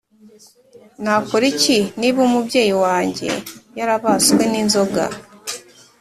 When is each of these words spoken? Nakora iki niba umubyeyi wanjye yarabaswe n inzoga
Nakora 1.01 1.45
iki 1.53 1.77
niba 1.99 2.19
umubyeyi 2.27 2.73
wanjye 2.83 3.29
yarabaswe 3.77 4.41
n 4.51 4.53
inzoga 4.61 5.03